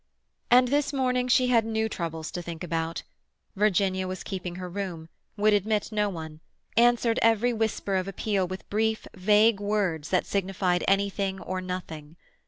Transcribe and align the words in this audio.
And 0.49 0.69
this 0.69 0.91
morning 0.91 1.27
she 1.27 1.49
had 1.49 1.63
new 1.63 1.87
troubles 1.87 2.31
to 2.31 2.41
think 2.41 2.63
about. 2.63 3.03
Virginia 3.55 4.07
was 4.07 4.23
keeping 4.23 4.55
her 4.55 4.67
room; 4.67 5.09
would 5.37 5.53
admit 5.53 5.91
no 5.91 6.09
one; 6.09 6.39
answered 6.75 7.19
every 7.21 7.53
whisper 7.53 7.95
of 7.95 8.07
appeal 8.07 8.47
with 8.47 8.67
brief, 8.67 9.05
vague 9.13 9.59
words 9.59 10.09
that 10.09 10.25
signified 10.25 10.83
anything 10.87 11.39
or 11.39 11.61
nothing. 11.61 12.15